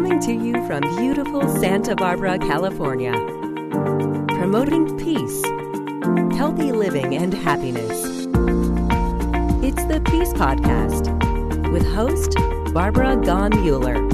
[0.00, 3.12] Coming to you from beautiful Santa Barbara, California.
[4.28, 5.44] Promoting peace,
[6.38, 8.06] healthy living, and happiness.
[9.62, 11.12] It's the Peace Podcast
[11.70, 12.34] with host
[12.72, 14.09] Barbara Gon Mueller.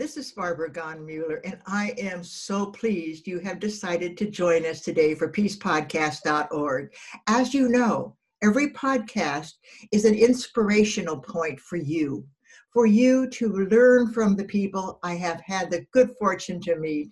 [0.00, 4.80] This is Barbara Gaughen-Muller, and I am so pleased you have decided to join us
[4.80, 6.94] today for peacepodcast.org.
[7.26, 9.52] As you know, every podcast
[9.92, 12.26] is an inspirational point for you,
[12.72, 17.10] for you to learn from the people I have had the good fortune to meet,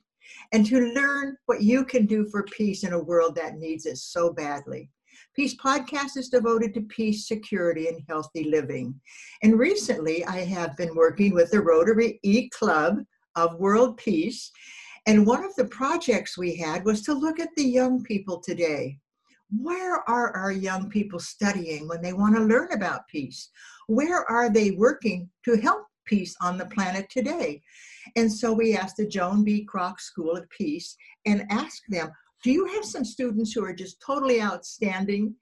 [0.53, 3.99] and to learn what you can do for peace in a world that needs it
[3.99, 4.89] so badly.
[5.39, 8.93] Peace Podcast is devoted to peace, security, and healthy living.
[9.45, 13.05] And recently, I have been working with the Rotary E Club
[13.37, 14.51] of World Peace.
[15.07, 18.99] And one of the projects we had was to look at the young people today.
[19.57, 23.49] Where are our young people studying when they want to learn about peace?
[23.87, 27.63] Where are they working to help peace on the planet today?
[28.17, 29.65] And so we asked the Joan B.
[29.73, 32.11] Kroc School of Peace and asked them,
[32.43, 35.35] do you have some students who are just totally outstanding?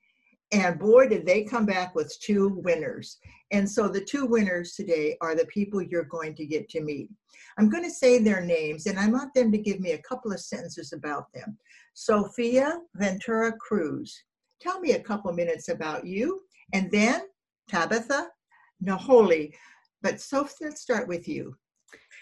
[0.53, 3.19] And boy, did they come back with two winners.
[3.51, 7.11] And so the two winners today are the people you're going to get to meet.
[7.59, 10.33] I'm going to say their names and I want them to give me a couple
[10.33, 11.57] of sentences about them.
[11.95, 14.23] Sophia Ventura Cruz,
[14.61, 16.41] tell me a couple minutes about you.
[16.73, 17.23] And then
[17.69, 18.29] Tabitha
[18.85, 19.53] Naholi.
[20.03, 21.57] But Sophia, let's start with you.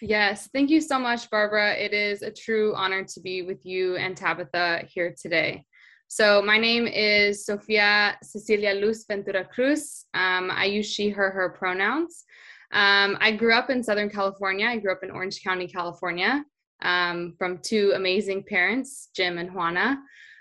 [0.00, 1.74] Yes, thank you so much, Barbara.
[1.74, 5.64] It is a true honor to be with you and Tabitha here today.
[6.08, 10.04] So, my name is Sofia Cecilia Luz Ventura Cruz.
[10.12, 12.24] Um, I use she, her, her pronouns.
[12.72, 14.66] Um, I grew up in Southern California.
[14.66, 16.44] I grew up in Orange County, California,
[16.82, 19.98] um, from two amazing parents, Jim and Juana.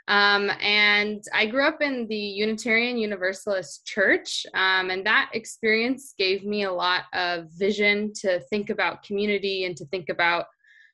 [0.07, 6.43] Um, and I grew up in the Unitarian Universalist Church, um, and that experience gave
[6.43, 10.45] me a lot of vision to think about community and to think about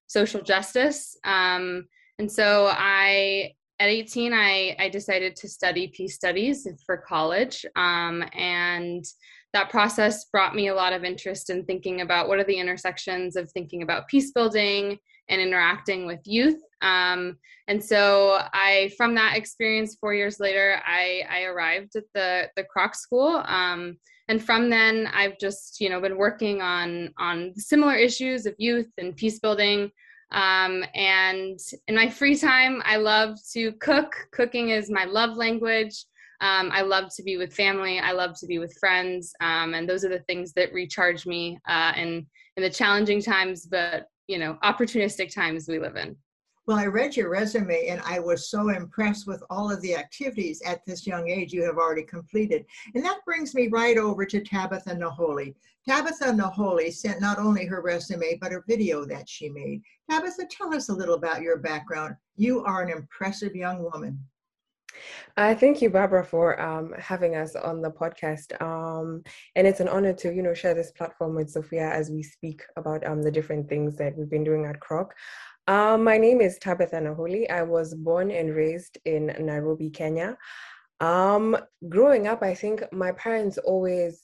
[0.08, 1.18] social justice.
[1.24, 1.88] Um,
[2.20, 7.66] and so I, at 18, I, I decided to study peace studies for college.
[7.76, 9.04] Um, and
[9.54, 13.36] that process brought me a lot of interest in thinking about what are the intersections
[13.36, 15.00] of thinking about peace building
[15.30, 16.60] and interacting with youth.
[16.82, 22.50] Um, and so I, from that experience, four years later, I, I arrived at the
[22.56, 23.44] the Kroc School.
[23.46, 23.98] Um,
[24.28, 28.90] and from then, I've just you know been working on on similar issues of youth
[28.98, 29.92] and peace building.
[30.32, 34.14] Um, and in my free time, I love to cook.
[34.32, 36.06] Cooking is my love language.
[36.42, 38.00] Um, I love to be with family.
[38.00, 41.60] I love to be with friends, um, and those are the things that recharge me
[41.68, 42.26] uh, in
[42.56, 46.16] in the challenging times, but you know, opportunistic times we live in.
[46.68, 50.62] Well, I read your resume and I was so impressed with all of the activities
[50.64, 52.64] at this young age you have already completed.
[52.94, 55.56] And that brings me right over to Tabitha Naholi.
[55.88, 59.82] Tabitha Naholi sent not only her resume, but a video that she made.
[60.12, 62.16] Tabitha, tell us a little about your background.
[62.36, 64.20] You are an impressive young woman.
[65.38, 68.60] I thank you, Barbara, for um, having us on the podcast.
[68.62, 69.24] Um,
[69.56, 72.64] and it's an honor to, you know, share this platform with Sophia as we speak
[72.76, 75.10] about um, the different things that we've been doing at Kroc.
[75.68, 77.50] Um, my name is Tabitha Naholi.
[77.50, 80.38] I was born and raised in Nairobi, Kenya.
[81.00, 81.56] Um,
[81.88, 84.24] growing up, I think my parents always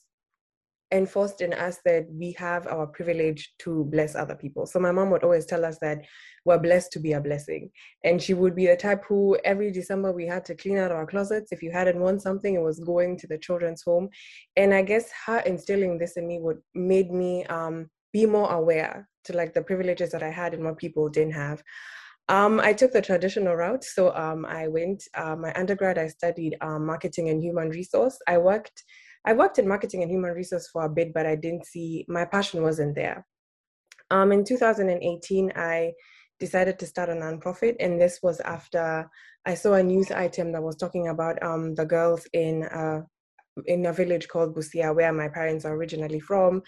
[0.92, 4.66] enforced in us that we have our privilege to bless other people.
[4.66, 5.98] So my mom would always tell us that
[6.44, 7.70] we're blessed to be a blessing.
[8.04, 11.06] And she would be the type who every December we had to clean out our
[11.06, 11.50] closets.
[11.50, 14.08] If you hadn't won something, it was going to the children's home.
[14.56, 19.08] And I guess her instilling this in me would made me um, be more aware
[19.24, 21.62] to like the privileges that I had and what people didn't have.
[22.28, 23.84] Um, I took the traditional route.
[23.84, 28.18] So um, I went, uh, my undergrad, I studied um, marketing and human resource.
[28.26, 28.84] I worked
[29.26, 32.24] I worked in marketing and human resource for a bit, but I didn't see my
[32.24, 33.26] passion wasn't there.
[34.10, 35.92] Um, in 2018, I
[36.38, 39.10] decided to start a nonprofit, and this was after
[39.44, 43.02] I saw a news item that was talking about um, the girls in uh,
[43.64, 46.62] in a village called Busia, where my parents are originally from.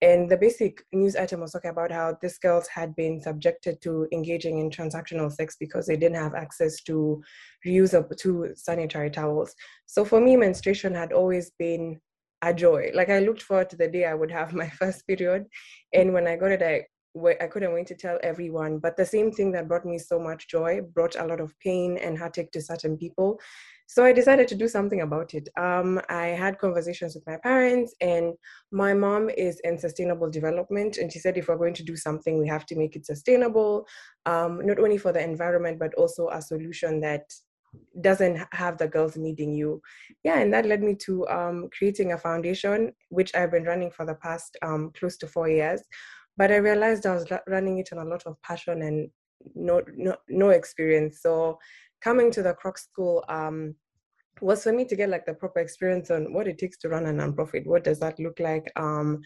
[0.00, 4.08] And the basic news item was talking about how these girls had been subjected to
[4.12, 7.22] engaging in transactional sex because they didn't have access to
[7.64, 9.54] reusable to sanitary towels.
[9.86, 12.00] So for me, menstruation had always been
[12.42, 12.90] a joy.
[12.92, 15.46] Like I looked forward to the day I would have my first period,
[15.92, 16.86] and when I got it, I
[17.16, 18.78] I couldn't wait to tell everyone.
[18.78, 21.98] But the same thing that brought me so much joy brought a lot of pain
[21.98, 23.38] and heartache to certain people.
[23.86, 25.50] So I decided to do something about it.
[25.58, 28.32] Um, I had conversations with my parents, and
[28.70, 30.96] my mom is in sustainable development.
[30.96, 33.86] And she said, if we're going to do something, we have to make it sustainable,
[34.24, 37.30] um, not only for the environment, but also a solution that
[38.00, 39.80] doesn't have the girls needing you
[40.24, 44.04] yeah and that led me to um, creating a foundation which i've been running for
[44.04, 45.82] the past um, close to four years
[46.36, 49.10] but i realized i was running it on a lot of passion and
[49.54, 51.58] no no, no experience so
[52.00, 53.74] coming to the kroc school um,
[54.40, 57.06] was for me to get like the proper experience on what it takes to run
[57.06, 59.20] a nonprofit what does that look like um,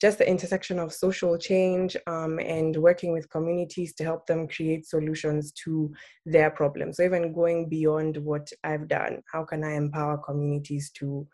[0.00, 4.86] just the intersection of social change um, and working with communities to help them create
[4.86, 5.92] solutions to
[6.24, 6.96] their problems.
[6.96, 11.26] So even going beyond what I've done, how can I empower communities to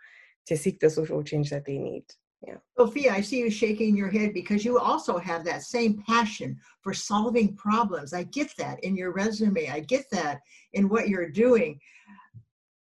[0.47, 2.05] to seek the social change that they need?
[2.47, 2.57] Yeah.
[2.77, 6.93] Sophia, I see you shaking your head because you also have that same passion for
[6.93, 8.13] solving problems.
[8.13, 9.69] I get that in your resume.
[9.69, 10.41] I get that
[10.73, 11.81] in what you're doing.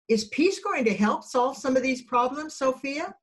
[0.07, 3.13] Is peace going to help solve some of these problems, Sophia?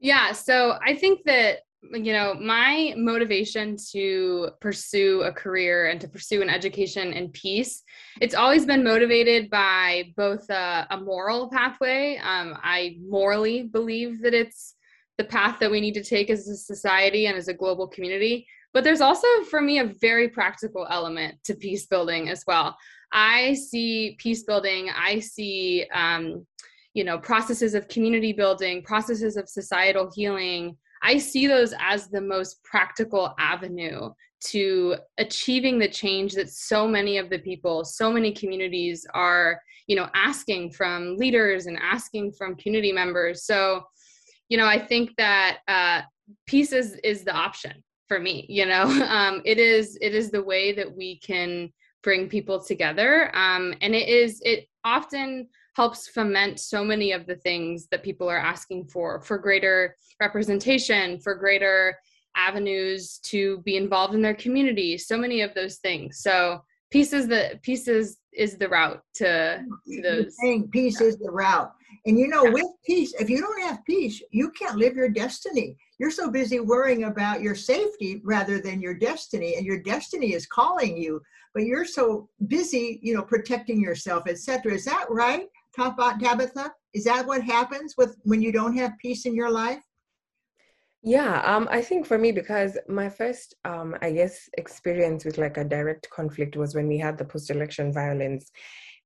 [0.00, 1.60] Yeah, so I think that
[1.92, 7.82] you know my motivation to pursue a career and to pursue an education in peace
[8.20, 14.32] it's always been motivated by both a, a moral pathway um, i morally believe that
[14.32, 14.73] it's
[15.18, 18.46] the path that we need to take as a society and as a global community.
[18.72, 22.76] But there's also for me a very practical element to peace building as well.
[23.14, 26.44] I see peace building i see um,
[26.94, 30.76] you know processes of community building processes of societal healing.
[31.02, 34.10] I see those as the most practical avenue
[34.46, 39.96] to achieving the change that so many of the people so many communities are you
[39.96, 43.44] know asking from leaders and asking from community members.
[43.44, 43.84] So
[44.48, 46.02] you know i think that uh,
[46.46, 50.42] peace is is the option for me you know um, it is it is the
[50.42, 56.60] way that we can bring people together um, and it is it often helps foment
[56.60, 61.96] so many of the things that people are asking for for greater representation for greater
[62.36, 67.26] avenues to be involved in their community so many of those things so peace is
[67.26, 71.08] the peace is, is the route to, to those saying peace yeah.
[71.08, 71.72] is the route
[72.06, 75.76] and you know with peace if you don't have peace you can't live your destiny
[75.98, 80.46] you're so busy worrying about your safety rather than your destiny and your destiny is
[80.46, 81.20] calling you
[81.54, 86.72] but you're so busy you know protecting yourself etc is that right Tabitha?
[86.92, 89.82] Is that what happens with when you don't have peace in your life?
[91.02, 95.58] Yeah, um, I think for me, because my first, um, I guess, experience with like
[95.58, 98.50] a direct conflict was when we had the post election violence.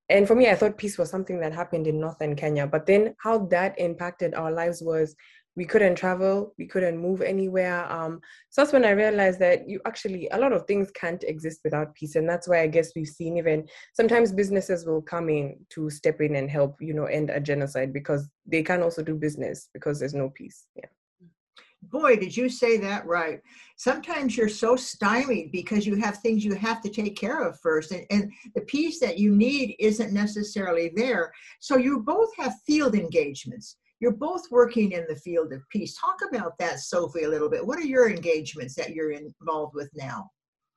[0.09, 2.67] And for me, I thought peace was something that happened in northern Kenya.
[2.67, 5.15] But then how that impacted our lives was
[5.59, 7.91] we couldn't travel, we couldn't move anywhere.
[7.93, 11.61] Um, so that's when I realized that you actually, a lot of things can't exist
[11.65, 12.15] without peace.
[12.15, 16.21] And that's why I guess we've seen even sometimes businesses will come in to step
[16.21, 19.99] in and help, you know, end a genocide because they can also do business because
[19.99, 20.65] there's no peace.
[20.77, 20.87] Yeah.
[21.83, 23.41] Boy, did you say that right.
[23.77, 27.93] Sometimes you're so stymied because you have things you have to take care of first,
[27.93, 31.33] and, and the peace that you need isn't necessarily there.
[31.61, 35.97] So you both have field engagements you're both working in the field of peace.
[35.99, 37.67] Talk about that, Sophie, a little bit.
[37.67, 40.31] What are your engagements that you're involved with now?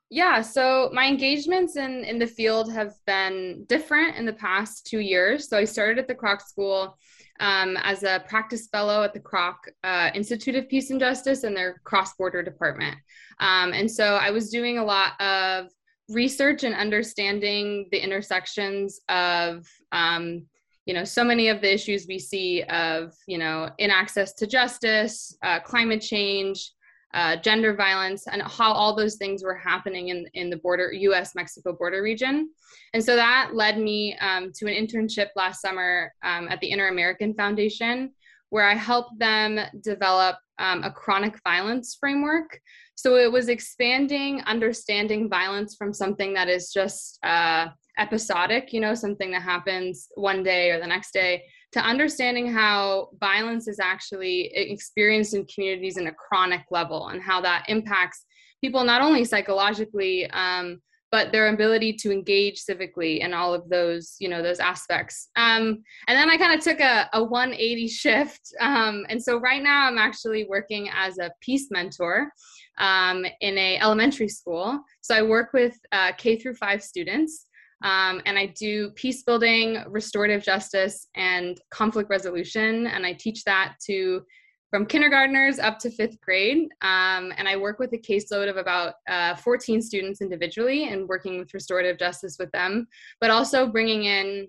[0.09, 4.99] Yeah, so my engagements in, in the field have been different in the past two
[4.99, 5.47] years.
[5.47, 6.97] So I started at the Kroc School
[7.41, 11.57] um, as a practice fellow at the Kroc uh, Institute of Peace and Justice and
[11.57, 12.95] their cross border department.
[13.39, 15.67] Um, and so I was doing a lot of
[16.07, 20.45] research and understanding the intersections of um,
[20.85, 25.35] you know so many of the issues we see of you know inaccess to justice
[25.43, 26.71] uh, climate change
[27.13, 31.35] uh, gender violence and how all those things were happening in, in the border us
[31.35, 32.49] mexico border region.
[32.93, 37.33] And so that led me um, to an internship last summer um, at the inter-american
[37.35, 38.11] foundation
[38.49, 42.59] where i helped them develop um, a chronic violence framework.
[42.95, 48.93] So it was expanding understanding violence from something that is just uh, episodic, you know,
[48.93, 54.51] something that happens one day or the next day, to understanding how violence is actually
[54.53, 58.25] experienced in communities in a chronic level and how that impacts
[58.61, 64.15] people not only psychologically, um, but their ability to engage civically and all of those,
[64.19, 65.29] you know, those aspects.
[65.35, 68.53] Um, and then I kind of took a, a 180 shift.
[68.61, 72.31] Um, and so right now I'm actually working as a peace mentor
[72.77, 74.79] um, in a elementary school.
[75.01, 77.47] So I work with uh, K through five students
[77.83, 82.87] um, and I do peace building, restorative justice, and conflict resolution.
[82.87, 84.23] And I teach that to
[84.69, 86.69] from kindergartners up to fifth grade.
[86.81, 91.37] Um, and I work with a caseload of about uh, 14 students individually and working
[91.37, 92.87] with restorative justice with them,
[93.19, 94.47] but also bringing in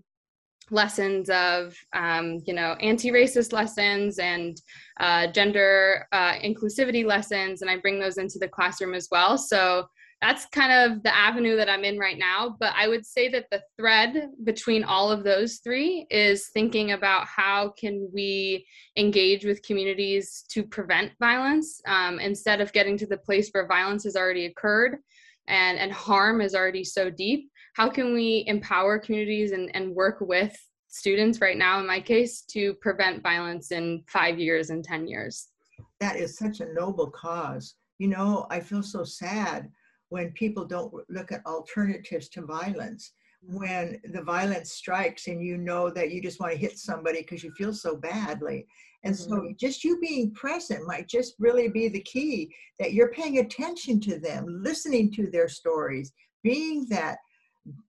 [0.71, 4.61] lessons of um, you know anti-racist lessons and
[5.01, 9.85] uh, gender uh, inclusivity lessons and i bring those into the classroom as well so
[10.23, 12.57] that's kind of the avenue that I'm in right now.
[12.61, 17.27] But I would say that the thread between all of those three is thinking about
[17.27, 18.65] how can we
[18.97, 24.05] engage with communities to prevent violence um, instead of getting to the place where violence
[24.05, 24.99] has already occurred
[25.49, 27.51] and, and harm is already so deep.
[27.75, 32.43] How can we empower communities and, and work with students right now, in my case,
[32.51, 35.49] to prevent violence in five years and 10 years?
[35.99, 37.75] That is such a noble cause.
[37.99, 39.69] You know, I feel so sad
[40.13, 43.15] when people don't look at alternatives to violence
[43.45, 47.43] when the violence strikes and you know that you just want to hit somebody because
[47.43, 48.67] you feel so badly.
[49.05, 49.33] And mm-hmm.
[49.33, 54.01] so just you being present might just really be the key that you're paying attention
[54.01, 56.13] to them listening to their stories
[56.45, 57.19] being that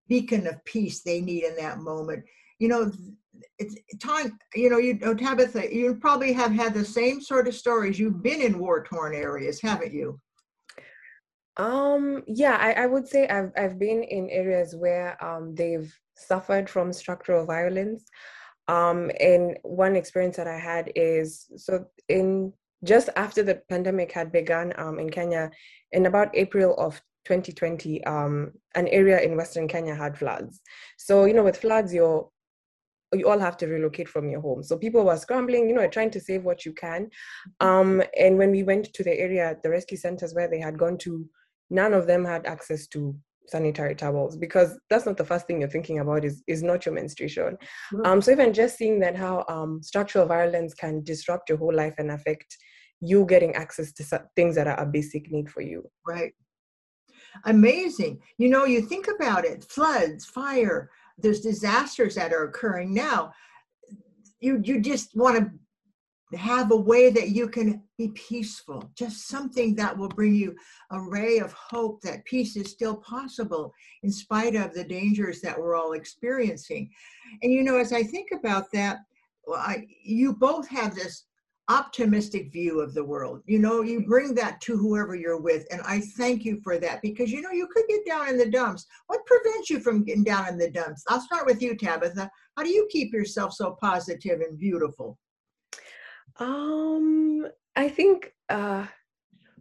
[0.07, 2.23] beacon of peace they need in that moment.
[2.57, 2.91] You know
[3.59, 7.53] it's time you know you know tabitha you probably have had the same sort of
[7.53, 7.99] stories.
[7.99, 10.19] You've been in war torn areas haven't you
[11.57, 16.69] um, yeah, I, I would say I've I've been in areas where um they've suffered
[16.69, 18.05] from structural violence.
[18.67, 24.31] Um, and one experience that I had is so in just after the pandemic had
[24.31, 25.51] begun um, in Kenya,
[25.91, 30.59] in about April of 2020, um, an area in Western Kenya had floods.
[30.97, 32.29] So, you know, with floods, you're
[33.13, 34.63] you all have to relocate from your home.
[34.63, 37.11] So people were scrambling, you know, trying to save what you can.
[37.59, 40.97] Um, and when we went to the area, the rescue centers where they had gone
[40.99, 41.29] to
[41.69, 43.15] none of them had access to
[43.47, 46.95] sanitary towels because that's not the first thing you're thinking about is is not your
[46.95, 47.57] menstruation.
[47.93, 48.05] Mm-hmm.
[48.05, 51.95] um so even just seeing that how um structural violence can disrupt your whole life
[51.97, 52.57] and affect
[53.01, 55.83] you getting access to things that are a basic need for you.
[56.07, 56.31] Right.
[57.45, 58.21] Amazing.
[58.37, 63.31] You know you think about it floods fire there's disasters that are occurring now.
[64.39, 65.51] You you just want to
[66.35, 70.55] have a way that you can be peaceful, just something that will bring you
[70.91, 73.73] a ray of hope that peace is still possible
[74.03, 76.89] in spite of the dangers that we're all experiencing.
[77.41, 78.99] And you know, as I think about that,
[79.45, 81.25] well, I, you both have this
[81.69, 83.41] optimistic view of the world.
[83.45, 85.65] You know, you bring that to whoever you're with.
[85.71, 88.49] And I thank you for that because, you know, you could get down in the
[88.49, 88.85] dumps.
[89.07, 91.03] What prevents you from getting down in the dumps?
[91.07, 92.29] I'll start with you, Tabitha.
[92.57, 95.17] How do you keep yourself so positive and beautiful?
[96.37, 98.85] Um, I think uh,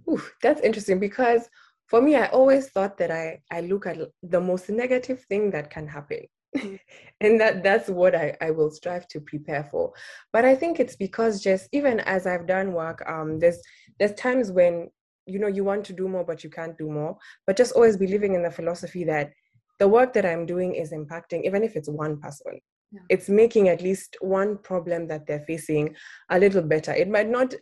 [0.09, 1.49] ooh, that's interesting because
[1.87, 5.71] for me, I always thought that I I look at the most negative thing that
[5.71, 6.26] can happen.
[6.57, 6.79] Mm.
[7.21, 9.93] and that that's what I, I will strive to prepare for
[10.33, 13.59] but i think it's because just even as i've done work um there's
[13.99, 14.91] there's times when
[15.26, 17.97] you know you want to do more but you can't do more but just always
[17.97, 19.33] believing in the philosophy that
[19.79, 22.61] the work that i'm doing is impacting even if it's one person
[22.93, 23.01] yeah.
[23.09, 25.95] it's making at least one problem that they're facing
[26.31, 26.93] a little better.
[26.93, 27.55] It might not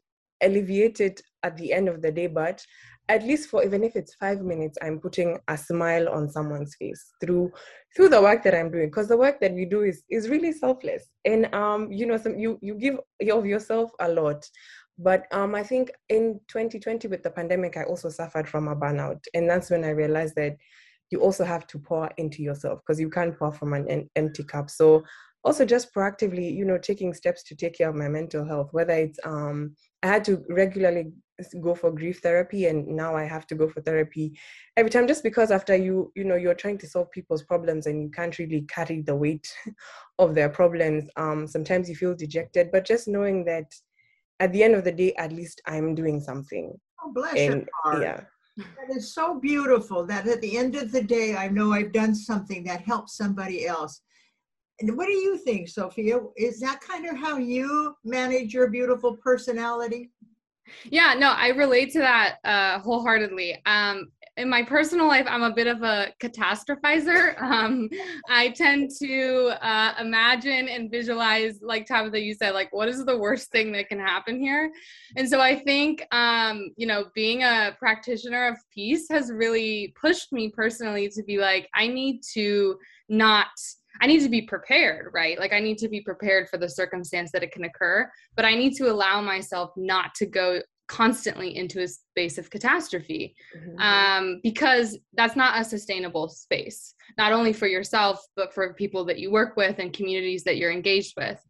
[0.43, 2.65] alleviate it at the end of the day but
[3.11, 7.13] at least for even if it's five minutes i'm putting a smile on someone's face
[7.21, 7.51] through
[7.95, 8.87] through the work that i'm doing.
[8.87, 11.05] Because the work that we do is is really selfless.
[11.25, 12.99] And um you know some you you give
[13.33, 14.45] of yourself a lot.
[14.99, 19.21] But um i think in 2020 with the pandemic i also suffered from a burnout.
[19.35, 20.57] And that's when i realized that
[21.11, 24.71] you also have to pour into yourself because you can't pour from an empty cup.
[24.71, 25.05] So
[25.43, 28.93] also just proactively you know taking steps to take care of my mental health whether
[28.93, 31.13] it's um i had to regularly
[31.63, 34.39] go for grief therapy and now i have to go for therapy
[34.77, 38.03] every time just because after you you know you're trying to solve people's problems and
[38.03, 39.49] you can't really carry the weight
[40.19, 43.73] of their problems um sometimes you feel dejected but just knowing that
[44.41, 46.79] at the end of the day at least i'm doing something.
[47.03, 48.03] Oh, bless and, your heart.
[48.03, 48.21] yeah
[48.77, 52.15] that is so beautiful that at the end of the day, I know I've done
[52.15, 54.03] something that helps somebody else.
[54.81, 56.21] And what do you think, Sophia?
[56.37, 60.11] Is that kind of how you manage your beautiful personality?
[60.85, 63.61] Yeah, no, I relate to that uh, wholeheartedly.
[63.67, 64.11] Um,
[64.41, 67.37] in my personal life, I'm a bit of a catastrophizer.
[67.51, 67.91] Um,
[68.29, 73.19] I tend to uh, imagine and visualize, like Tabitha, you said, like what is the
[73.19, 74.71] worst thing that can happen here?
[75.17, 80.33] And so I think, um, you know, being a practitioner of peace has really pushed
[80.33, 82.77] me personally to be like, I need to
[83.09, 83.49] not
[84.01, 85.39] I need to be prepared, right?
[85.39, 88.55] Like I need to be prepared for the circumstance that it can occur, but I
[88.55, 93.79] need to allow myself not to go constantly into a space of catastrophe mm-hmm.
[93.79, 99.21] um, because that's not a sustainable space, not only for yourself, but for people that
[99.21, 101.41] you work with and communities that you're engaged with.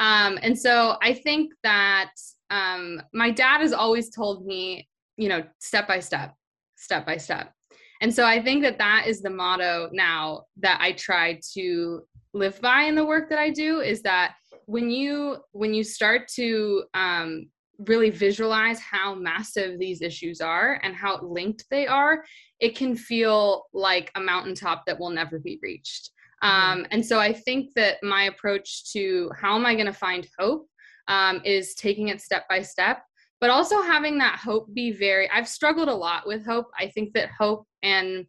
[0.00, 2.10] Um, and so I think that
[2.50, 6.34] um, my dad has always told me, you know, step by step,
[6.74, 7.52] step by step
[8.00, 12.00] and so i think that that is the motto now that i try to
[12.32, 14.34] live by in the work that i do is that
[14.66, 17.48] when you when you start to um,
[17.86, 22.24] really visualize how massive these issues are and how linked they are,
[22.60, 26.10] it can feel like a mountaintop that will never be reached.
[26.42, 26.80] Mm-hmm.
[26.80, 30.26] Um, and so I think that my approach to how am I going to find
[30.38, 30.66] hope
[31.06, 33.02] um, is taking it step by step,
[33.40, 36.66] but also having that hope be very, I've struggled a lot with hope.
[36.78, 38.26] I think that hope and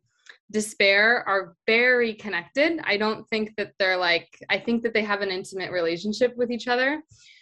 [0.51, 2.79] despair are very connected.
[2.83, 6.51] I don't think that they're like, I think that they have an intimate relationship with
[6.51, 7.01] each other.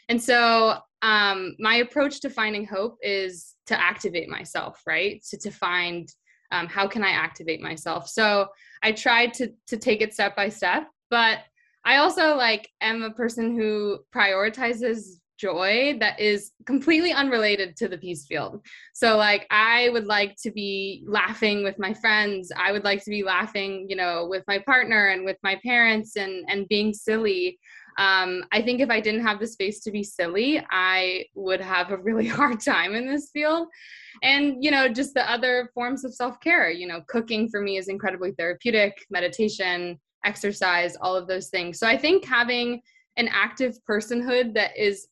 [0.09, 5.23] And so um, my approach to finding hope is to activate myself, right?
[5.23, 6.11] So to find
[6.51, 8.07] um, how can I activate myself.
[8.07, 8.47] So
[8.81, 11.39] I tried to to take it step by step, but
[11.85, 17.97] I also like am a person who prioritizes joy that is completely unrelated to the
[17.97, 18.65] peace field.
[18.93, 22.51] So like I would like to be laughing with my friends.
[22.57, 26.15] I would like to be laughing, you know, with my partner and with my parents
[26.15, 27.59] and and being silly.
[27.97, 31.91] Um, I think if I didn't have the space to be silly, I would have
[31.91, 33.67] a really hard time in this field.
[34.23, 37.77] And, you know, just the other forms of self care, you know, cooking for me
[37.77, 41.79] is incredibly therapeutic, meditation, exercise, all of those things.
[41.79, 42.81] So I think having
[43.17, 45.07] an active personhood that is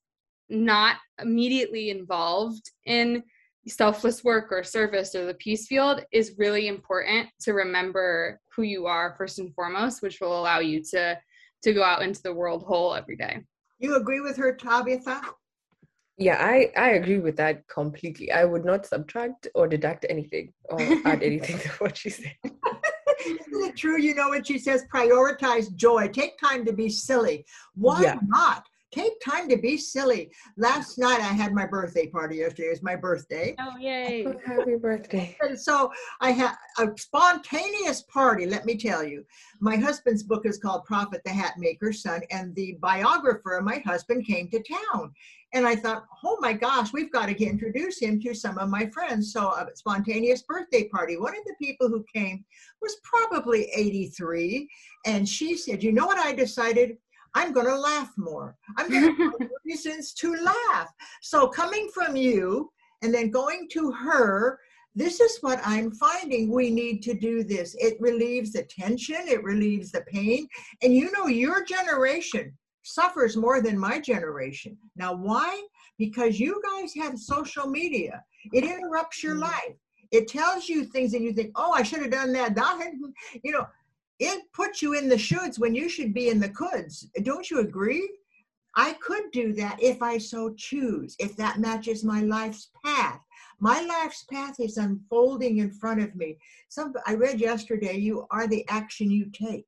[0.49, 3.23] not immediately involved in
[3.67, 8.85] selfless work or service or the peace field is really important to remember who you
[8.85, 11.17] are first and foremost which will allow you to
[11.65, 13.41] to go out into the world whole every day.
[13.79, 15.21] You agree with her tabitha?
[16.17, 18.31] Yeah i i agree with that completely.
[18.31, 22.35] I would not subtract or deduct anything or add anything to what she said.
[23.25, 23.99] Isn't it true?
[23.99, 27.45] You know what she says prioritize joy take time to be silly.
[27.73, 28.19] Why yeah.
[28.27, 28.63] not
[28.95, 30.31] take time to be silly.
[30.57, 32.69] Last night I had my birthday party yesterday.
[32.69, 33.55] It was my birthday.
[33.59, 34.25] Oh, yay.
[34.25, 35.37] Oh, happy birthday.
[35.45, 39.25] And so I had a spontaneous party, let me tell you.
[39.59, 43.79] My husband's book is called Prophet the Hat Maker's Son, and the biographer of my
[43.85, 45.11] husband came to town.
[45.53, 48.87] And I thought, oh my gosh, we've got to introduce him to some of my
[48.87, 49.31] friends.
[49.31, 51.17] So a spontaneous birthday party.
[51.17, 52.43] One of the people who came
[52.81, 54.67] was probably 83.
[55.05, 56.97] And she said, you know what I decided?
[57.35, 58.55] I'm going to laugh more.
[58.77, 60.89] I'm going to find reasons to laugh.
[61.21, 62.71] So coming from you
[63.03, 64.59] and then going to her,
[64.95, 66.51] this is what I'm finding.
[66.51, 67.75] We need to do this.
[67.77, 70.47] It relieves the tension, it relieves the pain.
[70.81, 74.77] And you know, your generation suffers more than my generation.
[74.95, 75.61] Now, why?
[75.97, 79.41] Because you guys have social media, it interrupts your mm.
[79.41, 79.75] life.
[80.11, 82.55] It tells you things and you think, oh, I should have done that.
[82.55, 82.91] That,
[83.43, 83.65] you know,
[84.19, 87.05] it puts you in the shoulds when you should be in the coulds.
[87.23, 88.09] Don't you agree?
[88.75, 93.21] I could do that if I so choose, if that matches my life's path.
[93.59, 96.37] My life's path is unfolding in front of me.
[96.69, 99.65] Some I read yesterday, you are the action you take.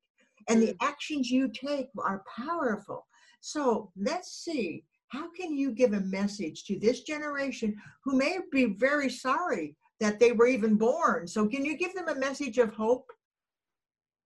[0.50, 0.78] And the mm.
[0.82, 3.06] actions you take are powerful.
[3.40, 8.66] So let's see, how can you give a message to this generation who may be
[8.66, 11.28] very sorry that they were even born?
[11.28, 13.10] So can you give them a message of hope?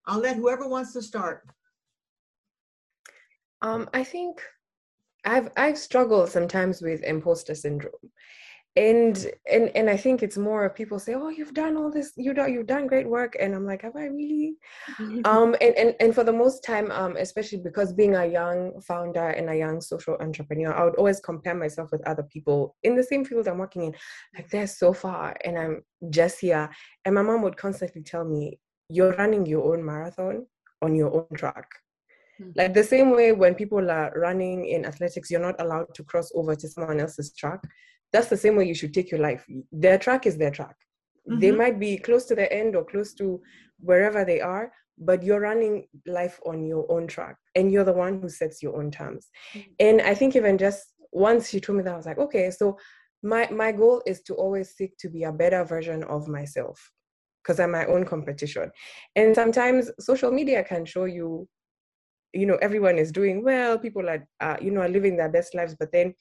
[0.06, 1.44] I'll let whoever wants to start.
[3.62, 4.42] Um, I think
[5.26, 7.94] I've I've struggled sometimes with imposter syndrome.
[8.78, 12.14] And and and I think it's more of people say, Oh, you've done all this,
[12.16, 13.36] you know, you've done great work.
[13.38, 14.56] And I'm like, have I really?
[15.26, 19.28] um and, and and for the most time, um, especially because being a young founder
[19.28, 23.04] and a young social entrepreneur, I would always compare myself with other people in the
[23.04, 23.96] same field I'm working in.
[24.36, 26.70] Like they're so far and I'm just here.
[27.04, 28.58] And my mom would constantly tell me,
[28.92, 30.46] you're running your own marathon
[30.82, 31.68] on your own track.
[32.42, 32.52] Mm-hmm.
[32.56, 36.32] Like the same way when people are running in athletics, you're not allowed to cross
[36.36, 37.60] over to someone else's track.
[38.12, 39.46] That's the same way you should take your life.
[39.72, 40.76] Their track is their track.
[41.30, 41.40] Mm-hmm.
[41.40, 43.42] They might be close to the end or close to
[43.80, 48.22] wherever they are, but you're running life on your own track and you're the one
[48.22, 49.30] who sets your own terms.
[49.54, 49.72] Mm-hmm.
[49.80, 52.78] And I think even just once she told me that, I was like, okay, so
[53.24, 56.92] my my goal is to always seek to be a better version of myself
[57.44, 58.72] because I'm my own competition.
[59.16, 61.48] And sometimes social media can show you,
[62.34, 65.56] you know, everyone is doing well, people are, uh, you know, are living their best
[65.56, 65.76] lives.
[65.78, 66.14] But then,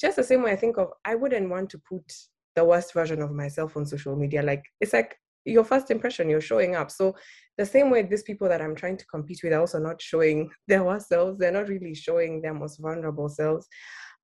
[0.00, 2.12] just the same way I think of, I wouldn't want to put
[2.54, 4.42] the worst version of myself on social media.
[4.42, 6.90] Like, it's like your first impression, you're showing up.
[6.90, 7.16] So,
[7.56, 10.50] the same way these people that I'm trying to compete with are also not showing
[10.68, 13.66] their worst selves, they're not really showing their most vulnerable selves.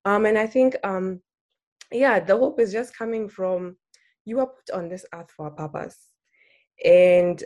[0.04, 1.20] Um, and I think, um,
[1.90, 3.76] yeah, the hope is just coming from
[4.26, 6.08] you are put on this earth for a purpose
[6.84, 7.42] and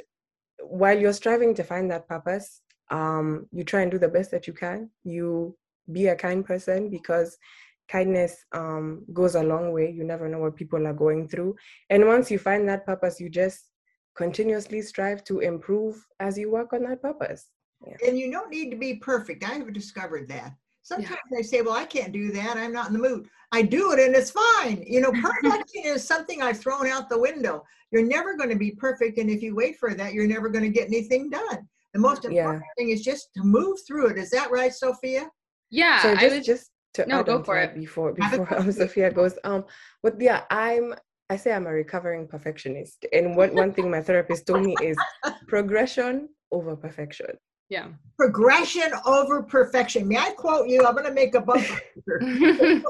[0.61, 4.47] while you're striving to find that purpose, um, you try and do the best that
[4.47, 4.91] you can.
[5.05, 5.57] You
[5.91, 7.37] be a kind person because
[7.89, 9.91] kindness um, goes a long way.
[9.91, 11.57] You never know what people are going through.
[11.91, 13.71] And once you find that purpose, you just
[14.17, 17.47] continuously strive to improve as you work on that purpose.
[17.87, 18.09] Yeah.
[18.09, 19.45] And you don't need to be perfect.
[19.45, 20.53] I have discovered that.
[20.89, 21.39] Sometimes yeah.
[21.39, 22.57] I say, well, I can't do that.
[22.57, 23.29] I'm not in the mood.
[23.53, 24.83] I do it and it's fine.
[24.87, 27.63] You know, perfection is something I've thrown out the window.
[27.91, 29.19] You're never going to be perfect.
[29.19, 31.69] And if you wait for that, you're never going to get anything done.
[31.93, 32.83] The most important yeah.
[32.83, 34.17] thing is just to move through it.
[34.17, 35.31] Is that right, Sophia?
[35.69, 36.01] Yeah.
[36.01, 39.35] So just, I would just to no, go for it before before um, Sophia goes.
[39.45, 39.67] Um,
[40.03, 40.95] but yeah, I'm
[41.29, 43.05] I say I'm a recovering perfectionist.
[43.13, 44.97] And one, one thing my therapist told me is
[45.49, 47.33] progression over perfection.
[47.69, 47.89] Yeah.
[48.17, 50.09] Progression over perfection.
[50.09, 50.85] May I quote you?
[50.85, 51.81] I'm going to make a bumper.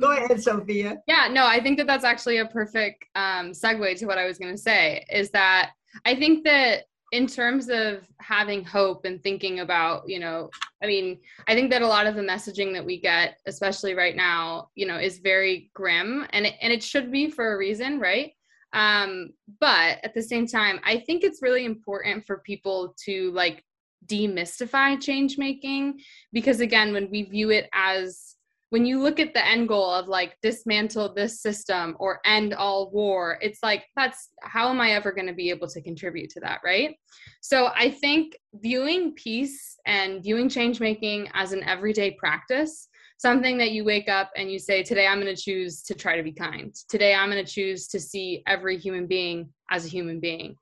[0.00, 0.98] Go ahead, Sophia.
[1.06, 4.38] Yeah, no, I think that that's actually a perfect um, segue to what I was
[4.38, 5.70] going to say is that
[6.04, 10.50] I think that in terms of having hope and thinking about you know
[10.82, 14.16] i mean i think that a lot of the messaging that we get especially right
[14.16, 18.00] now you know is very grim and it, and it should be for a reason
[18.00, 18.32] right
[18.72, 19.30] um
[19.60, 23.62] but at the same time i think it's really important for people to like
[24.06, 25.98] demystify change making
[26.32, 28.34] because again when we view it as
[28.74, 32.90] when you look at the end goal of like dismantle this system or end all
[32.90, 36.40] war, it's like, that's how am I ever going to be able to contribute to
[36.40, 36.96] that, right?
[37.40, 43.70] So I think viewing peace and viewing change making as an everyday practice, something that
[43.70, 46.32] you wake up and you say, today I'm going to choose to try to be
[46.32, 46.74] kind.
[46.88, 50.56] Today I'm going to choose to see every human being as a human being.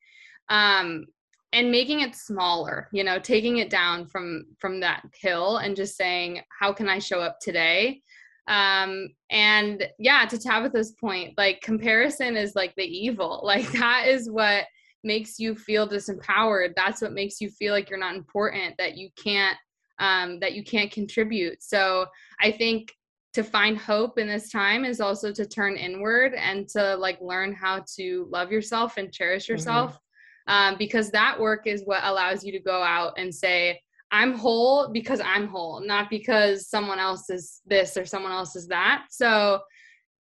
[0.50, 1.06] Um,
[1.52, 5.96] and making it smaller you know taking it down from from that hill and just
[5.96, 8.00] saying how can i show up today?
[8.48, 13.42] Um and yeah to tabitha's point like comparison is like the evil.
[13.52, 14.64] Like that is what
[15.04, 16.72] makes you feel disempowered.
[16.74, 19.56] That's what makes you feel like you're not important that you can't
[20.00, 21.62] um that you can't contribute.
[21.62, 22.06] So
[22.40, 22.92] i think
[23.34, 27.54] to find hope in this time is also to turn inward and to like learn
[27.54, 29.52] how to love yourself and cherish mm-hmm.
[29.52, 29.90] yourself.
[29.92, 29.98] mm-hmm
[30.46, 34.88] um, because that work is what allows you to go out and say, I'm whole
[34.88, 39.06] because I'm whole, not because someone else is this or someone else is that.
[39.10, 39.60] So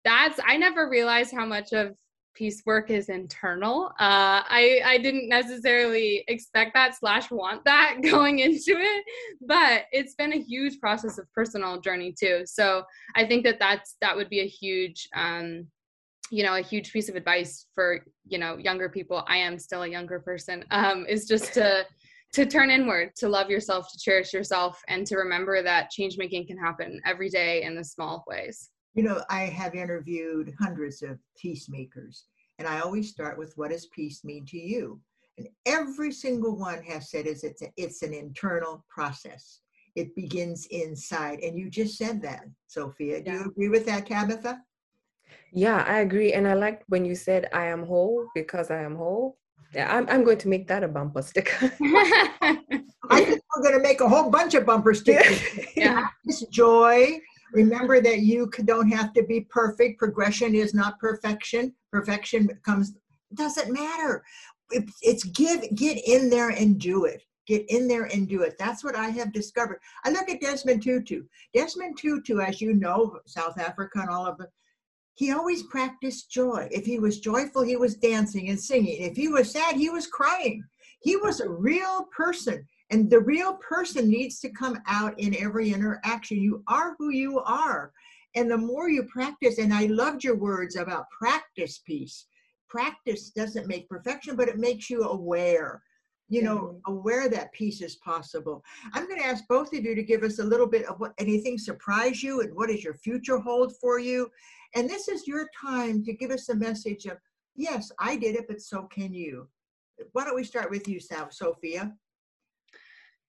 [0.04, 1.94] that's, I never realized how much of
[2.34, 3.86] peace work is internal.
[3.98, 9.04] Uh, I, I didn't necessarily expect that slash want that going into it,
[9.40, 12.42] but it's been a huge process of personal journey too.
[12.44, 12.84] So
[13.16, 15.66] I think that that's, that would be a huge, um,
[16.30, 19.24] you know a huge piece of advice for you know younger people.
[19.26, 21.84] I am still a younger person um, is just to
[22.32, 26.46] to turn inward to love yourself to cherish yourself and to remember that change making
[26.46, 28.70] can happen every day in the small ways.
[28.94, 32.24] You know i have interviewed hundreds of peacemakers
[32.58, 35.00] and i always start with what does peace mean to you?
[35.38, 39.60] And every single one has said is it's a, it's an internal process.
[39.94, 41.38] It begins inside.
[41.40, 43.38] And you just said that sophia do yeah.
[43.38, 44.60] you agree with that tabitha
[45.52, 46.32] yeah, I agree.
[46.32, 49.38] And I liked when you said I am whole because I am whole.
[49.74, 51.72] Yeah, I'm, I'm going to make that a bumper sticker.
[51.80, 55.42] I think we're going to make a whole bunch of bumper stickers.
[55.76, 56.08] yeah.
[56.50, 57.20] joy.
[57.52, 59.98] Remember that you don't have to be perfect.
[59.98, 61.74] Progression is not perfection.
[61.90, 62.94] Perfection comes,
[63.34, 64.22] doesn't matter.
[64.70, 67.22] It's give, get in there and do it.
[67.46, 68.56] Get in there and do it.
[68.58, 69.80] That's what I have discovered.
[70.04, 71.22] I look at Desmond Tutu.
[71.54, 74.48] Desmond Tutu, as you know, South Africa and all of the
[75.18, 76.68] he always practiced joy.
[76.70, 79.02] If he was joyful, he was dancing and singing.
[79.02, 80.62] If he was sad, he was crying.
[81.00, 82.64] He was a real person.
[82.90, 86.40] And the real person needs to come out in every interaction.
[86.40, 87.90] You are who you are.
[88.36, 92.26] And the more you practice, and I loved your words about practice peace.
[92.68, 95.82] Practice doesn't make perfection, but it makes you aware
[96.28, 96.92] you know, mm-hmm.
[96.92, 98.62] aware that peace is possible.
[98.92, 101.14] I'm going to ask both of you to give us a little bit of what
[101.18, 104.30] anything surprise you and what does your future hold for you.
[104.74, 107.18] And this is your time to give us a message of,
[107.56, 109.48] yes, I did it, but so can you.
[110.12, 111.92] Why don't we start with you, Sophia?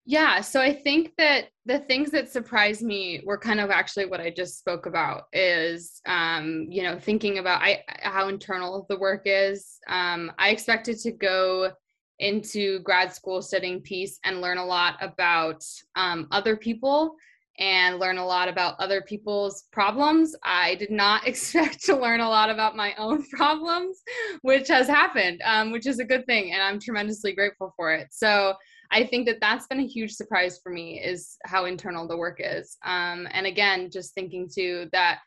[0.06, 4.20] Yeah, so I think that the things that surprised me were kind of actually what
[4.20, 9.24] I just spoke about is, um, you know, thinking about I, how internal the work
[9.26, 9.78] is.
[9.88, 11.74] Um, I expected to go
[12.18, 15.64] into grad school studying peace and learn a lot about
[15.96, 17.16] um, other people
[17.60, 20.36] and learn a lot about other people's problems.
[20.44, 24.02] I did not expect to learn a lot about my own problems,
[24.42, 26.54] which has happened, um, which is a good thing.
[26.54, 28.08] And I'm tremendously grateful for it.
[28.12, 28.54] So
[28.92, 32.40] I think that that's been a huge surprise for me is how internal the work
[32.40, 32.78] is.
[32.84, 35.20] Um, and again, just thinking too that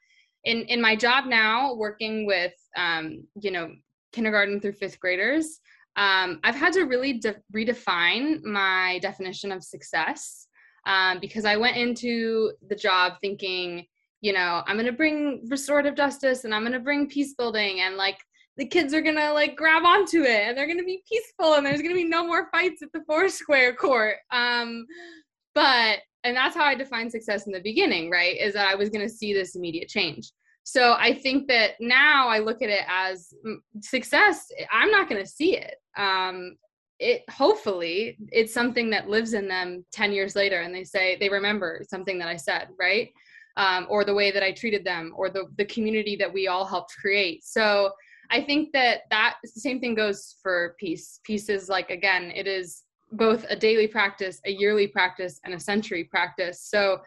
[0.44, 3.70] in, in my job now, working with, um, you know,
[4.12, 5.60] kindergarten through fifth graders,
[5.94, 10.48] um, I've had to really de- redefine my definition of success
[10.86, 13.86] um, because I went into the job thinking,
[14.20, 18.18] you know, I'm to bring restorative justice and I'm to bring peace building and like
[18.56, 21.80] the kids are to like grab onto it and they're to be peaceful and there's
[21.94, 24.16] to be no more fights at the four square court.
[24.30, 24.86] Um,
[25.54, 28.36] but and that's how I defined success in the beginning, right?
[28.38, 30.30] Is that I was to see this immediate change.
[30.64, 34.46] So I think that now I look at it as mm, success.
[34.70, 35.74] I'm not to see it.
[35.96, 36.56] Um,
[37.02, 41.28] it hopefully it's something that lives in them 10 years later and they say they
[41.28, 43.10] remember something that I said, right?
[43.56, 46.64] Um, or the way that I treated them or the, the community that we all
[46.64, 47.44] helped create.
[47.44, 47.90] So
[48.30, 51.20] I think that that same thing goes for peace.
[51.24, 55.60] Peace is like, again, it is both a daily practice, a yearly practice, and a
[55.60, 56.62] century practice.
[56.62, 57.00] So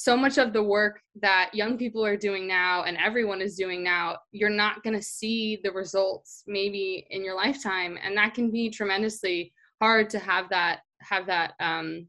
[0.00, 3.82] so much of the work that young people are doing now and everyone is doing
[3.82, 7.98] now you're not going to see the results maybe in your lifetime.
[8.02, 12.06] And that can be tremendously hard to have that have that um,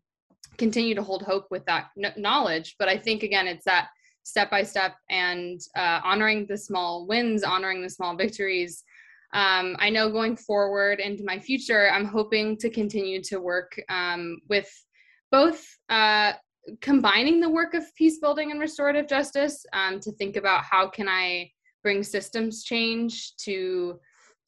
[0.57, 2.75] continue to hold hope with that knowledge.
[2.79, 3.89] But i think again it's that
[4.23, 8.83] step by step and uh, honoring the small wins honoring the small victories.
[9.33, 14.39] Um, i know going forward into my future i'm hoping to continue to work um,
[14.49, 14.69] with
[15.29, 16.33] both uh,
[16.81, 21.07] combining the work of peace building and restorative justice um, to think about how can
[21.07, 21.49] i
[21.83, 23.99] bring systems change to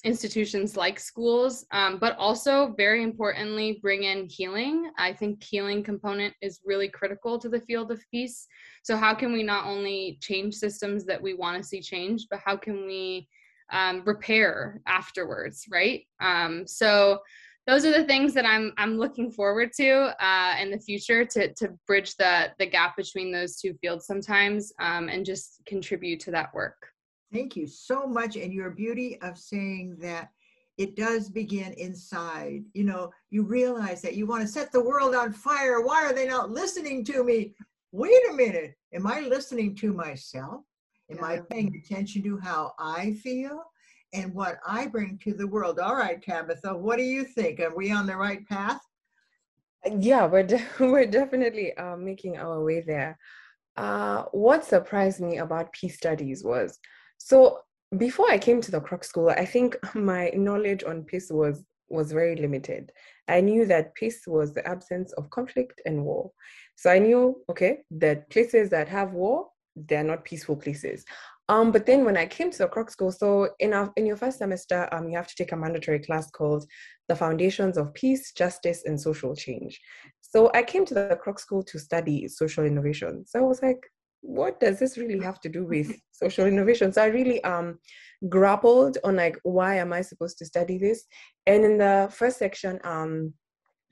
[0.04, 4.92] institutions like schools um, but also very importantly bring in healing.
[4.98, 8.46] I think healing component is really critical to the field of peace.
[8.84, 12.40] So how can we not only change systems that we want to see change but
[12.44, 13.28] how can we
[13.72, 16.02] um, repair afterwards right?
[16.20, 17.20] Um, so
[17.66, 21.54] those are the things that I'm I'm looking forward to uh, in the future to
[21.54, 26.32] to bridge the the gap between those two fields sometimes um, and just contribute to
[26.32, 26.76] that work.
[27.32, 30.30] Thank you so much, and your beauty of saying that
[30.78, 32.64] it does begin inside.
[32.74, 35.82] You know, you realize that you want to set the world on fire.
[35.82, 37.54] Why are they not listening to me?
[37.92, 38.76] Wait a minute.
[38.94, 40.62] Am I listening to myself?
[41.12, 41.26] Am yeah.
[41.26, 43.64] I paying attention to how I feel?
[44.14, 45.80] And what I bring to the world.
[45.80, 47.60] All right, Tabitha, what do you think?
[47.60, 48.82] Are we on the right path?
[50.00, 53.18] Yeah, we're de- we're definitely uh, making our way there.
[53.76, 56.80] Uh, what surprised me about peace studies was
[57.18, 57.60] so
[57.98, 62.12] before I came to the Kroc School, I think my knowledge on peace was was
[62.12, 62.92] very limited.
[63.28, 66.32] I knew that peace was the absence of conflict and war.
[66.76, 71.06] So I knew, okay, that places that have war, they're not peaceful places.
[71.50, 74.16] Um, but then when I came to the Kroc School, so in our in your
[74.16, 76.66] first semester, um, you have to take a mandatory class called
[77.10, 79.80] the Foundations of Peace, Justice, and Social Change.
[80.22, 83.26] So I came to the Kroc School to study social innovation.
[83.28, 83.86] So I was like,
[84.22, 86.94] what does this really have to do with social innovation?
[86.94, 87.80] So I really um
[88.30, 91.04] grappled on like why am I supposed to study this?
[91.46, 93.34] And in the first section, um,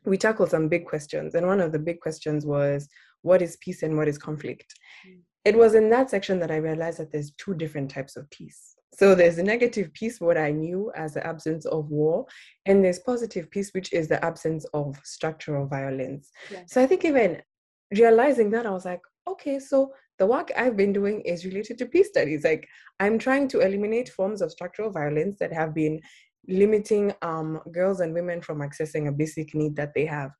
[0.05, 2.87] we tackled some big questions, and one of the big questions was
[3.23, 4.73] what is peace and what is conflict.
[5.05, 8.29] Mm it was in that section that I realized that there's two different types of
[8.29, 8.75] peace.
[8.93, 12.25] So there's a negative peace, what I knew as the absence of war,
[12.65, 16.29] and there's positive peace, which is the absence of structural violence.
[16.51, 16.63] Yeah.
[16.67, 17.41] So I think even
[17.97, 21.85] realizing that, I was like, okay, so the work I've been doing is related to
[21.85, 22.43] peace studies.
[22.43, 22.67] Like
[22.99, 26.01] I'm trying to eliminate forms of structural violence that have been
[26.47, 30.31] limiting um, girls and women from accessing a basic need that they have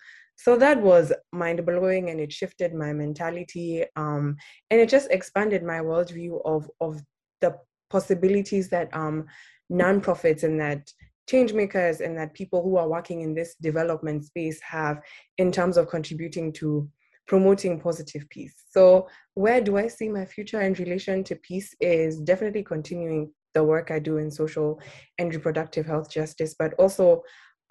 [0.43, 4.36] so that was mind blowing and it shifted my mentality um,
[4.71, 6.99] and it just expanded my worldview of of
[7.41, 7.56] the
[7.91, 9.25] possibilities that um,
[9.71, 10.89] nonprofits and that
[11.30, 14.99] change makers and that people who are working in this development space have
[15.38, 16.89] in terms of contributing to
[17.27, 18.56] promoting positive peace.
[18.71, 23.63] So where do I see my future in relation to peace is definitely continuing the
[23.63, 24.82] work I do in social
[25.19, 27.21] and reproductive health justice, but also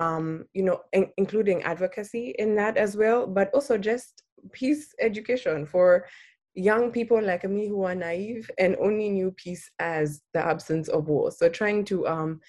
[0.01, 5.67] um, you know, in, including advocacy in that as well, but also just peace education
[5.67, 6.07] for
[6.55, 11.07] young people like me who are naive and only knew peace as the absence of
[11.07, 11.31] war.
[11.31, 12.41] So trying to um,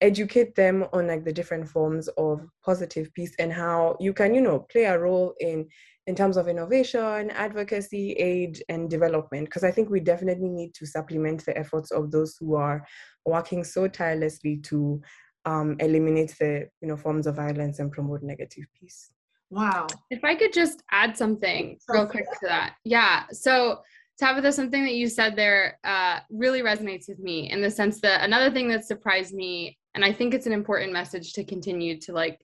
[0.00, 4.40] educate them on like the different forms of positive peace and how you can, you
[4.40, 5.68] know, play a role in
[6.08, 9.44] in terms of innovation, advocacy, aid, and development.
[9.44, 12.84] Because I think we definitely need to supplement the efforts of those who are
[13.24, 15.00] working so tirelessly to
[15.44, 19.10] um, eliminate the you know forms of violence and promote negative peace.
[19.50, 19.86] Wow.
[20.10, 22.76] If I could just add something real quick to that.
[22.84, 23.24] Yeah.
[23.32, 23.82] So
[24.18, 28.22] Tabitha, something that you said there uh, really resonates with me in the sense that
[28.22, 32.12] another thing that surprised me, and I think it's an important message to continue to
[32.12, 32.40] like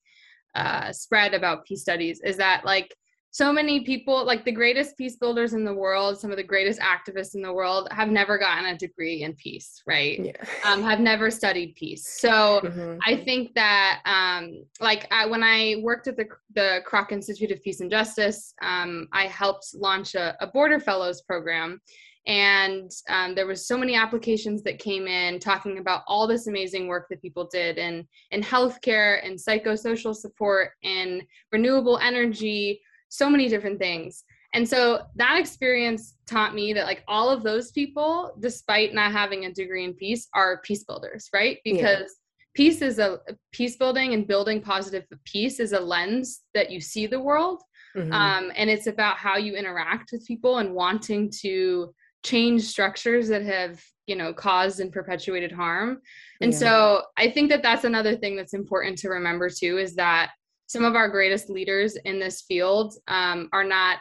[0.54, 2.94] uh, spread about peace studies, is that like
[3.30, 6.80] so many people like the greatest peace builders in the world some of the greatest
[6.80, 10.32] activists in the world have never gotten a degree in peace right yeah.
[10.64, 12.98] um, have never studied peace so mm-hmm.
[13.04, 17.62] i think that um, like I, when i worked at the, the kroc institute of
[17.62, 21.80] peace and justice um, i helped launch a, a border fellows program
[22.26, 26.86] and um, there was so many applications that came in talking about all this amazing
[26.86, 33.48] work that people did in in healthcare and psychosocial support and renewable energy so many
[33.48, 38.94] different things And so that experience taught me that like all of those people, despite
[38.94, 41.58] not having a degree in peace, are peace builders, right?
[41.64, 42.54] Because yeah.
[42.54, 43.20] peace is a
[43.52, 47.62] peace building and building positive peace is a lens that you see the world.
[47.96, 48.12] Mm-hmm.
[48.12, 51.94] Um, and it's about how you interact with people and wanting to
[52.24, 56.00] change structures that have you know caused and perpetuated harm
[56.40, 56.58] and yeah.
[56.58, 60.32] so i think that that's another thing that's important to remember too is that
[60.68, 63.98] some of our greatest leaders in this field um, are not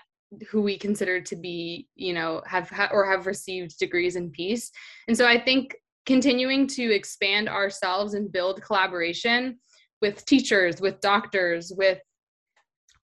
[0.49, 4.69] who we consider to be you know have ha- or have received degrees in peace.
[5.07, 5.75] And so i think
[6.05, 9.57] continuing to expand ourselves and build collaboration
[10.01, 11.99] with teachers with doctors with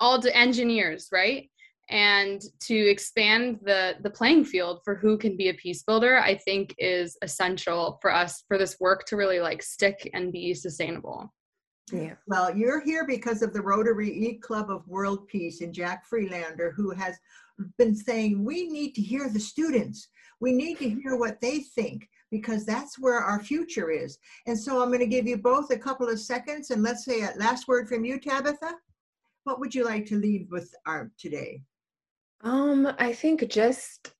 [0.00, 1.50] all the engineers right?
[1.90, 6.34] And to expand the the playing field for who can be a peace builder i
[6.34, 11.30] think is essential for us for this work to really like stick and be sustainable
[11.92, 12.14] yeah.
[12.26, 16.72] Well, you're here because of the Rotary E Club of World Peace and Jack Freelander,
[16.72, 17.16] who has
[17.78, 20.08] been saying we need to hear the students.
[20.40, 24.18] We need to hear what they think because that's where our future is.
[24.46, 27.20] And so I'm going to give you both a couple of seconds and let's say
[27.20, 28.74] a last word from you, Tabitha.
[29.44, 31.62] What would you like to leave with our today?
[32.40, 34.12] Um, I think just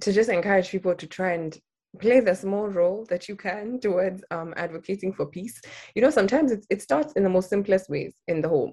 [0.00, 1.58] to just encourage people to try and
[1.98, 5.60] play the small role that you can towards um, advocating for peace.
[5.94, 8.72] You know, sometimes it, it starts in the most simplest ways in the home.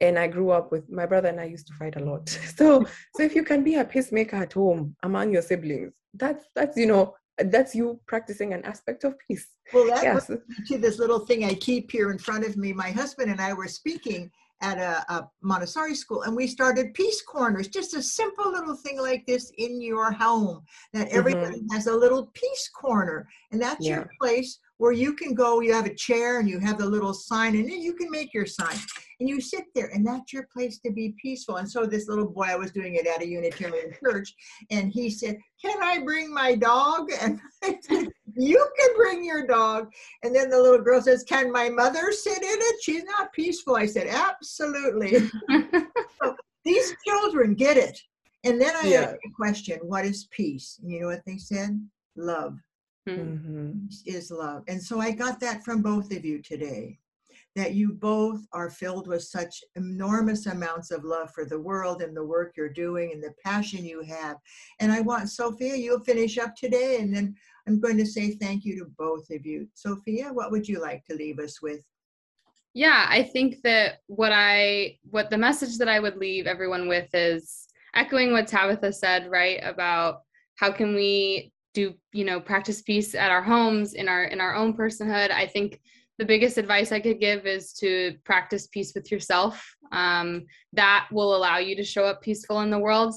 [0.00, 2.26] And I grew up with my brother and I used to fight a lot.
[2.56, 2.84] So,
[3.16, 6.86] so if you can be a peacemaker at home among your siblings, that's that's you
[6.86, 9.46] know that's you practicing an aspect of peace.
[9.72, 10.30] Well, that yes.
[10.68, 12.72] to this little thing I keep here in front of me.
[12.72, 17.22] My husband and I were speaking, at a, a, Montessori school, and we started peace
[17.22, 21.74] corners, just a simple little thing like this in your home that everybody mm-hmm.
[21.74, 23.96] has a little peace corner, and that's yeah.
[23.96, 25.60] your place where you can go.
[25.60, 28.32] You have a chair and you have the little sign, and then you can make
[28.32, 28.76] your sign,
[29.20, 31.56] and you sit there, and that's your place to be peaceful.
[31.56, 34.34] And so this little boy, I was doing it at a Unitarian church,
[34.70, 39.46] and he said, "Can I bring my dog?" And I said, you can bring your
[39.46, 39.92] dog.
[40.22, 42.82] And then the little girl says, Can my mother sit in it?
[42.82, 43.76] She's not peaceful.
[43.76, 45.28] I said, Absolutely.
[45.50, 47.98] so these children get it.
[48.44, 49.00] And then I yeah.
[49.00, 50.78] asked a question What is peace?
[50.80, 51.84] And you know what they said?
[52.16, 52.58] Love.
[53.10, 53.86] Mm-hmm.
[54.06, 54.64] Is love.
[54.68, 56.98] And so I got that from both of you today
[57.58, 62.16] that you both are filled with such enormous amounts of love for the world and
[62.16, 64.36] the work you're doing and the passion you have.
[64.78, 67.34] And I want Sophia, you'll finish up today, and then
[67.66, 69.66] I'm going to say thank you to both of you.
[69.74, 71.80] Sophia, what would you like to leave us with?
[72.74, 77.08] Yeah, I think that what I what the message that I would leave everyone with
[77.12, 79.58] is echoing what Tabitha said, right?
[79.64, 80.20] About
[80.56, 84.54] how can we do, you know, practice peace at our homes in our in our
[84.54, 85.30] own personhood.
[85.30, 85.80] I think
[86.18, 89.64] the biggest advice I could give is to practice peace with yourself.
[89.92, 93.14] Um, that will allow you to show up peaceful in the world.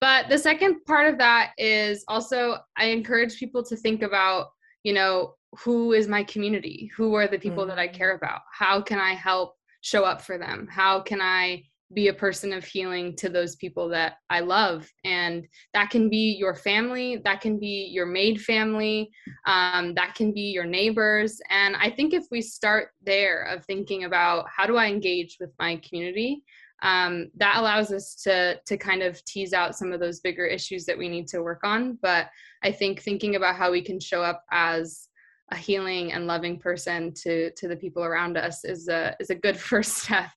[0.00, 4.48] But the second part of that is also I encourage people to think about,
[4.84, 6.90] you know, who is my community?
[6.96, 7.70] Who are the people mm-hmm.
[7.70, 8.42] that I care about?
[8.52, 10.68] How can I help show up for them?
[10.70, 14.90] How can I be a person of healing to those people that I love.
[15.04, 19.10] And that can be your family, that can be your made family,
[19.46, 21.40] um, that can be your neighbors.
[21.50, 25.50] And I think if we start there of thinking about how do I engage with
[25.58, 26.42] my community,
[26.82, 30.84] um, that allows us to to kind of tease out some of those bigger issues
[30.84, 31.98] that we need to work on.
[32.02, 32.28] But
[32.62, 35.08] I think thinking about how we can show up as
[35.50, 39.34] a healing and loving person to to the people around us is a is a
[39.34, 40.30] good first step.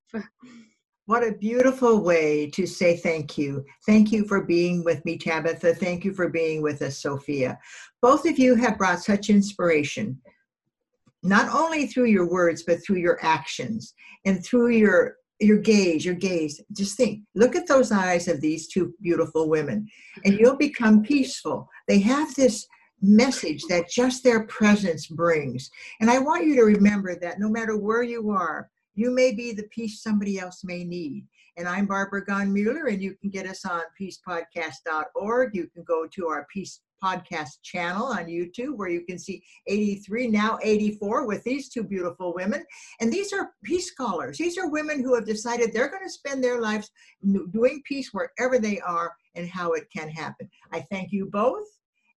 [1.08, 3.64] What a beautiful way to say thank you.
[3.86, 5.74] Thank you for being with me, Tabitha.
[5.74, 7.58] Thank you for being with us, Sophia.
[8.02, 10.20] Both of you have brought such inspiration,
[11.24, 13.94] not only through your words, but through your actions
[14.26, 16.60] and through your your gaze, your gaze.
[16.74, 19.88] Just think, look at those eyes of these two beautiful women,
[20.26, 21.70] and you'll become peaceful.
[21.88, 22.68] They have this
[23.02, 25.70] message that just their presence brings.
[26.02, 29.54] And I want you to remember that no matter where you are, you may be
[29.54, 31.28] the peace somebody else may need.
[31.56, 35.56] And I'm Barbara Gaughen-Muller, and you can get us on peacepodcast.org.
[35.56, 40.30] You can go to our Peace Podcast channel on YouTube where you can see 83,
[40.30, 42.66] now 84, with these two beautiful women.
[43.00, 44.40] And these are peace scholars.
[44.40, 46.90] These are women who have decided they're going to spend their lives
[47.52, 50.50] doing peace wherever they are and how it can happen.
[50.74, 51.68] I thank you both.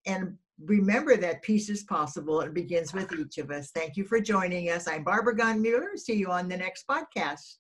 [0.07, 2.41] And remember that peace is possible.
[2.41, 3.71] It begins with each of us.
[3.71, 4.89] Thank you for joining us.
[4.89, 5.97] I'm Barbara Gaughen-Muller.
[5.97, 7.57] See you on the next podcast.